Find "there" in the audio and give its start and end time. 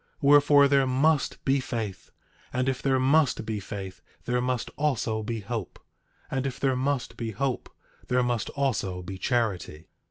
0.67-0.87, 2.81-2.99, 4.25-4.41, 6.59-6.75, 8.07-8.23